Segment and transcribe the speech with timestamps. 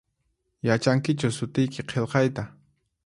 [0.69, 2.47] Yachankichu sutiyki qilqayta?